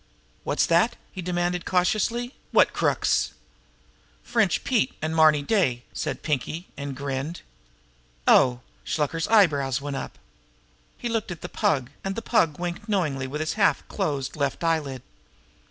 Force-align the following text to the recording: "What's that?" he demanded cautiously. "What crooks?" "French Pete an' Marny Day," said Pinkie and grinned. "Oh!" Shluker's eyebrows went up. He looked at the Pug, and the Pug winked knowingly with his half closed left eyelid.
"What's 0.43 0.65
that?" 0.65 0.95
he 1.11 1.21
demanded 1.21 1.63
cautiously. 1.63 2.33
"What 2.51 2.73
crooks?" 2.73 3.33
"French 4.23 4.63
Pete 4.63 4.95
an' 4.99 5.13
Marny 5.13 5.43
Day," 5.43 5.83
said 5.93 6.23
Pinkie 6.23 6.65
and 6.75 6.95
grinned. 6.95 7.41
"Oh!" 8.27 8.61
Shluker's 8.83 9.27
eyebrows 9.27 9.79
went 9.79 9.97
up. 9.97 10.17
He 10.97 11.07
looked 11.07 11.29
at 11.29 11.41
the 11.41 11.49
Pug, 11.49 11.91
and 12.03 12.15
the 12.15 12.23
Pug 12.23 12.57
winked 12.57 12.89
knowingly 12.89 13.27
with 13.27 13.41
his 13.41 13.53
half 13.53 13.87
closed 13.89 14.35
left 14.35 14.63
eyelid. 14.63 15.03